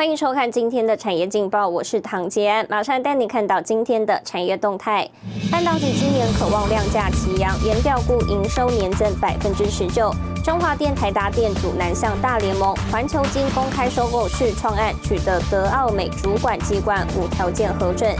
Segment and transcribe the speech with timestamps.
[0.00, 5.06] 欢迎收看今天的产业劲报，我是唐杰安，马上带你看到今天的产业动态。
[5.52, 10.10] 半导体今年渴望量价齐扬，研调估营收年增百分之十九。
[10.42, 18.10] 中华电、台达电组南向大联盟，环球金公开收购是创案，取得德奥美主管机关无条件核准。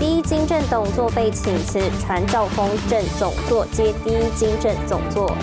[0.00, 5.36] 第一金正董座被请辞，传兆丰正总座接第一金正总座。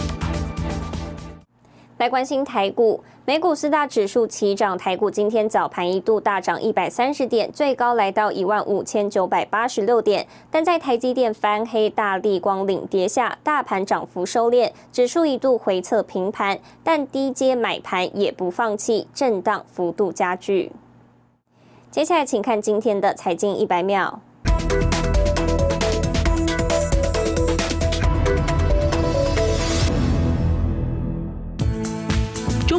[2.03, 10.27] 来关心台股，美股四大指数齐涨，台股今天早盘一度大涨一百三十点，最高来到一万五千九百八十六点。
[10.51, 20.73] 但在台积电翻黑、大力光领跌下，大盘涨幅收敛，指数一度回测平盘，但低阶买盘也不放弃，震荡幅度加剧。
[21.89, 24.19] 接下来，请看今天的财经一百秒。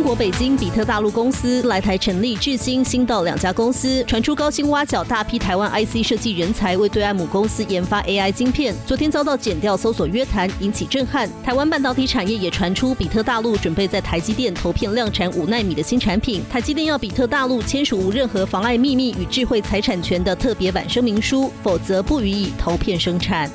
[0.04, 8.74] 国北京比特大陆公司来台成立智新、新道两家公司，传出高薪挖角大批台湾 IC 设计人才，为对岸母公司研发 AI 晶片。
[8.86, 11.26] 昨天遭到减掉搜索约谈，引起震撼。
[11.42, 23.50] 台湾半导体产业也传出，比特大陆准备在台积电投片量产五纳米的新产品，台积电要比特大陆签署无任何妨碍秘密与智慧财产权的特别版声明书，否则不予以投片生产。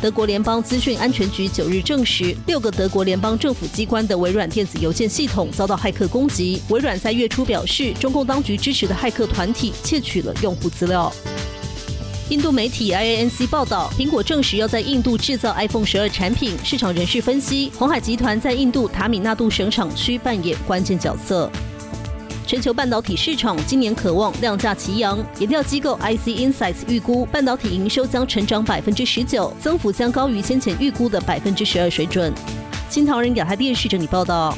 [0.00, 6.62] 德国联邦资讯安全局九日证实，六个德国联邦政府机关的微软电子邮件系统遭到骇客攻击。
[6.70, 11.12] 微软在月初表示，中共当局支持的骇客团体窃取了用户资料。
[12.30, 16.56] 印度媒体 IANC 报道，苹果证实要在印度制造 iPhone 十二产品。
[16.64, 21.50] 市场人士分析，红海集团在印度塔米纳杜省厂区扮演关键角色。
[22.50, 32.34] 全球半导体市场今年渴望量价齐扬，研调机构 IC Insights 预估半导体营收将成长百分之十九，增幅将高于先前预估的百分之十二水准。
[32.88, 34.52] 新唐人亚太电视整理报道。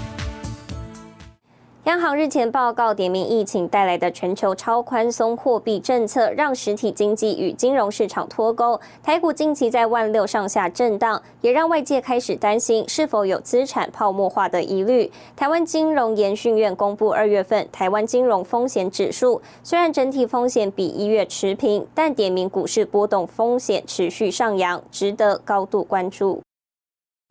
[1.84, 8.80] 央行日前报告，点名疫情带来的全球超宽松货币政策，让实体经济与金融市场脱钩。
[9.02, 15.10] 台股近期在万六上下震荡，也让外界开始担心是否有资产泡沫化的疑虑。
[15.34, 26.40] 台湾金融研训院公布二月份台湾金融风险指数，虽然整体风险比一月持平，但点名股市波动风险持续上扬，值得高度关注。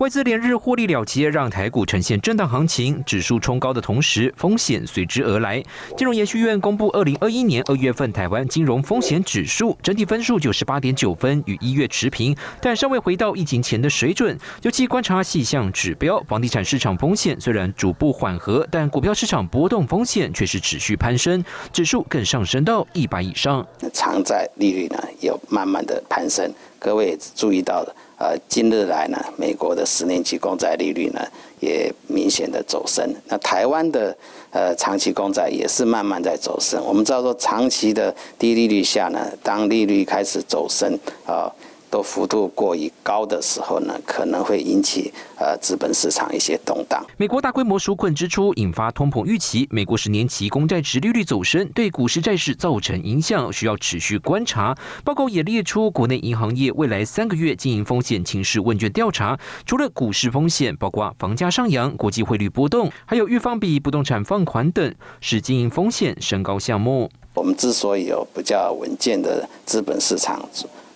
[0.02, 5.64] 外资连日获利了结，让台股呈现震荡行情，指数冲高的同时，风险随之而来。
[5.96, 14.36] 金融研究院公布二零二一年二月份台湾金融风险指数，整体分数九十八点九分，与一月持平，但尚未回到疫情前的水准。
[14.64, 23.64] 尤其观察细项指标，房地产市场风险虽然逐步缓和，但股票市场波动风险却是持续攀升，指数更上升到一百以上。
[23.94, 27.96] 长债利率呢，有慢慢的攀升，各位注意到了。
[28.22, 31.20] 呃，近日来呢，美国的十年期公债利率呢
[31.60, 34.16] 也明显的走升，那台湾的
[34.52, 36.80] 呃长期公债也是慢慢在走升。
[36.86, 40.96] 我们知道说，长期的低利率下呢，当利率开始走升
[41.26, 41.52] 啊。
[41.92, 47.06] 都幅度过于高的时候呢，可能会引起呃资本市场一些动荡。
[47.18, 54.76] 美国大规模纾困支出引发通膨预期，美国十年期公债值利率走升，对股市债市造成影响，需要持续观察。
[55.04, 67.12] 报告也列出国内银行业未来三个月经营风险情势问卷调查，除了股市风险，包括房价上扬、国际汇率波动，还有预放比不动产放款等，是经营风险升高项目。
[67.34, 70.48] 我们之所以有比较稳健的资本市场。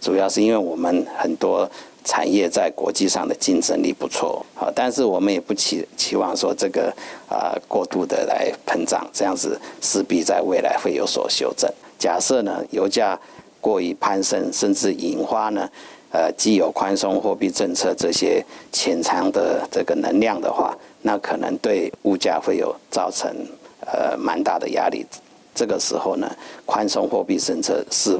[0.01, 1.69] 主要是因为我们很多
[2.03, 6.93] 产业在国际上的竞争力不错，好，但是我们也不期期望说这个
[7.27, 11.67] 啊过度的来膨胀，这样子势必在未来会有所修正。
[11.97, 13.19] 假设呢油价
[13.59, 15.67] 过于攀升，甚至引发呢
[16.11, 23.35] 呃既有宽松货币政策这些潜藏的这个能量的话，那可能对物价会有造成
[23.79, 25.03] 呃蛮大的压力。
[25.55, 26.29] 这个时候呢，
[26.67, 28.19] 宽松货币政策是。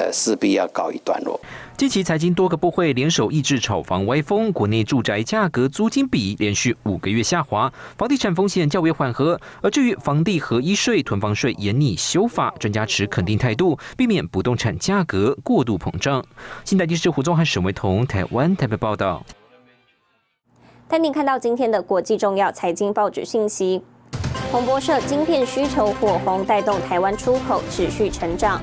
[0.00, 1.38] 呃，势必要告一段落。
[1.76, 9.38] 近期财经多个部会联手抑制炒房歪风，国内住宅价格租金比连续五个月下滑，房地产风险较为缓和。
[9.60, 16.24] 而至于房地合一税、囤房税严拟修法，专家持肯定态度，避免不动产价格过度膨胀。
[16.64, 19.22] 新台电视胡宗汉、沈维彤，台湾台北报道。
[20.88, 23.82] 带您看到今天的国际重要财经报纸信息：
[24.50, 28.60] 彭博社，晶片需求火红，带动台湾出口持续成长。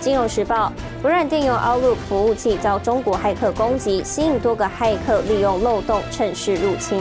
[0.00, 7.00] 金融时报，微软电邮 Outlook 服务器遭中国骇客攻击，吸引多个骇客利用漏洞趁势入侵。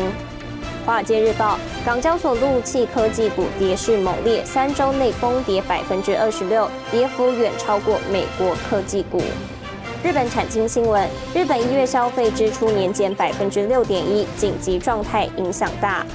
[0.85, 9.21] 华尔街日报，港交所陆气科技股跌势猛烈，三周内崩跌百分之二十六，跌幅远超过美国科技股。
[10.03, 16.05] 日本产经新闻，日本一月消费支出年减百分之六点一，紧急状态影响大。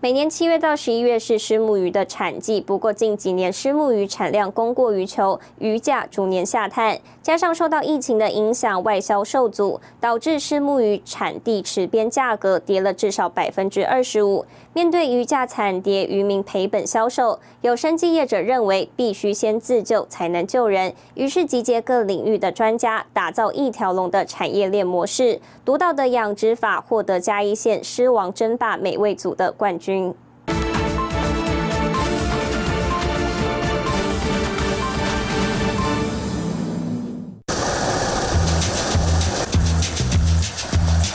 [0.00, 14.46] 每年七月到十一月是虱目鱼的产季，不过近几年虱目鱼产量供过于求，鱼价逐年下探，加上受到疫情的影响，外销受阻，导致虱目鱼产地池边价格跌了至少百分之二十五。
[14.72, 25.40] 面对鱼价惨跌，渔民赔本销售，有生计业者认为必须先自救才能救人，于是集结各领域的专家，打造一条龙的产业链模式。
[25.64, 29.87] 独到的养殖法获得嘉义县狮王争霸美味组的冠军。
[29.88, 29.94] 渔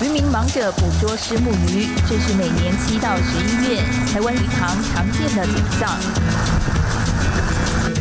[0.10, 7.03] 民忙着捕捉石目鱼，这是每年七到十一月台湾鱼塘常见的景象。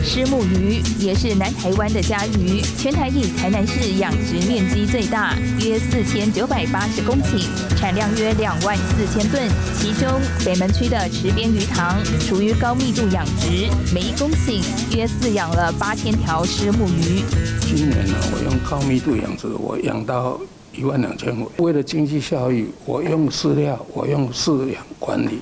[0.05, 7.47] 虱目鱼也是南台湾的家鱼，全台以台南市养殖面积最大，约四千九百八十公顷，
[7.77, 9.49] 产量约两万四千吨。
[9.79, 14.61] 其中北门区的池边鱼塘属于高密度养殖，每一公顷
[14.97, 17.23] 约饲养了八千条虱目鱼。
[17.61, 20.39] 今年呢，我用高密度养殖，我养到。
[20.75, 25.39] 一万两千尾，为了经济效益，我用饲料，我用饲养管理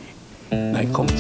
[0.51, 1.15] 来控制。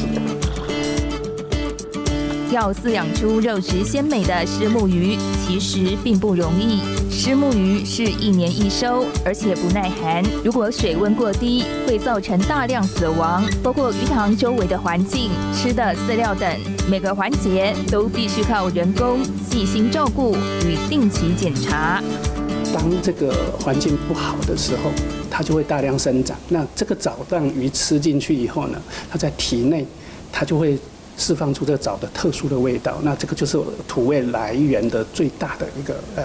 [2.51, 5.17] 要饲养出肉质鲜美的虱目鱼，
[5.47, 6.81] 其实并不容易。
[7.09, 10.21] 虱目鱼是一年一收，而且不耐寒。
[10.45, 13.45] 如果水温过低，会造成大量死亡。
[13.63, 16.49] 包括鱼塘周围的环境、吃的饲料等，
[16.91, 22.03] 每个环节都必须靠人工细心照顾与定期检查。
[22.75, 24.91] 当这个环境不好的时候，
[25.31, 26.37] 它就会大量生长。
[26.49, 29.87] 那这个藻让鱼吃进去以后呢，它在体内，
[30.33, 30.77] 它就会
[31.21, 32.99] 释放出这个藻的特殊的味道。
[33.05, 33.57] 那这个就是
[33.87, 36.25] 土味来源的最大的一个呃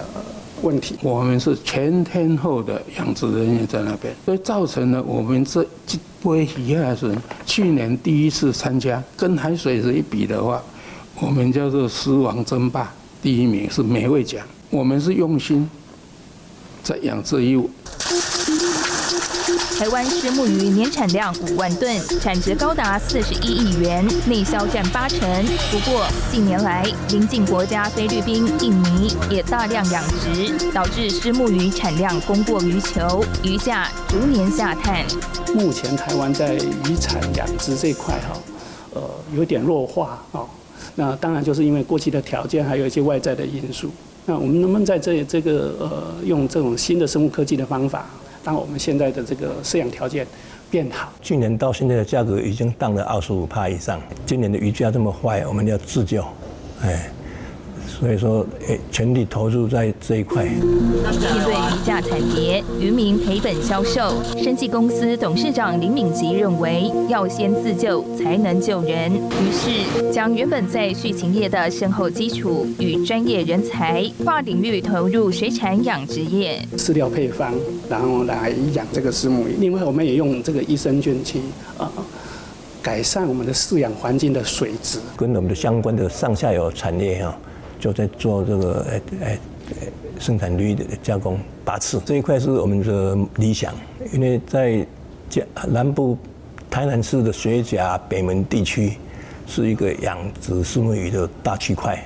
[0.62, 0.96] 问题。
[1.02, 7.14] 我们是全天候的养殖人员在那边，所以造成了我们这这波鱼还是
[7.44, 10.60] 去年第一次参加，跟海水是一比的话，
[11.20, 12.92] 我们叫做狮王争霸，
[13.22, 14.44] 第一名是美味奖。
[14.70, 15.68] 我们是用心。
[16.82, 17.68] 在养殖业务。
[19.78, 25.20] 台湾虱目鱼年产量五万吨，产值高达四十一亿元，内销占八成。
[25.70, 35.04] 不过近年来，邻近国家菲律宾、印尼也大量养殖，导致虱目鱼产量供过于求，鱼价逐年下探。
[35.54, 38.36] 目前台湾在渔产养殖这块哈，
[38.94, 39.02] 呃，
[39.36, 40.40] 有点弱化啊。
[40.94, 43.90] 那当然就是因为过去的条件，还有一些外在的因素。
[44.24, 48.06] 那我们能不能在这这个呃用这种新的生物科技的方法，
[48.46, 50.24] 让我们现在的这个饲养条件
[50.70, 51.12] 变好？
[51.20, 56.24] 去年到现在的价格已经降了二十五帕以上，今年的鱼价这么坏，我们要自救，
[56.80, 57.10] 哎。
[57.98, 60.44] 所以说，诶，全力投入在这一块。
[60.44, 60.60] 面
[61.44, 69.10] 对鱼价惨跌，渔民赔本销售，生技公司董事长林敏吉认为，要先自救才能救人。
[69.14, 76.60] 于是，将原本在畜禽业的深厚基础与专业人才，跨领域投入水产养殖业。
[76.76, 77.54] 饲料配方，
[77.88, 79.56] 然后来养这个丝木鱼。
[79.58, 81.40] 另外，我们也用这个益生菌去
[81.78, 81.90] 啊，
[82.82, 84.98] 改善我们的饲养环境的水质。
[85.16, 87.34] 跟我们的相关的上下游产业哈。
[87.78, 89.38] 就在做这个诶诶
[90.18, 93.74] 生产率的加工拔刺这一块是我们的理想，
[94.12, 94.86] 因为在
[95.68, 96.16] 南部
[96.70, 98.92] 台南市的水甲北门地区
[99.46, 102.02] 是一个养殖石目鱼的大区块，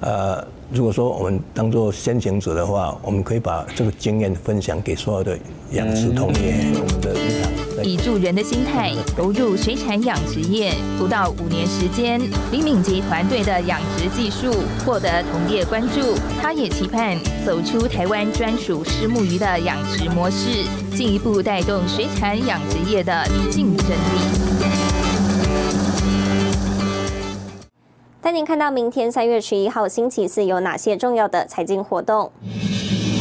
[0.00, 5.38] 呃，如果说我们当做先行者的话，我们可以把这个经验分享给所有的
[5.72, 7.45] 养殖同业，我们的。
[7.86, 14.52] 以助人的心态投入水产养殖业，不到五年时间，林敏杰团队的养殖技术
[14.84, 16.18] 获得同业关注。
[16.42, 17.16] 他也期盼
[17.46, 20.64] 走出台湾专属虱目鱼的养殖模式，
[20.96, 24.20] 进一步带动水产养殖业的竞争力。
[28.20, 32.32] 带您看到明天三月十一号星期四有哪些重要的财经活动。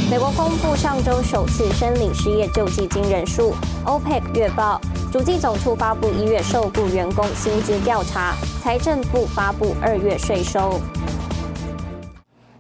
[0.07, 3.55] 美国公布上周首次申领失业救济金人数。
[3.85, 4.79] OPEC 月报，
[5.11, 8.35] 主计总处发布一月受雇员工薪资调查。
[8.61, 10.79] 财政部发布二月税收。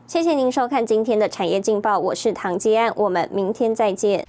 [0.07, 4.25] 谢谢您收看今天的产业劲报，我是唐吉安，我们明天再见。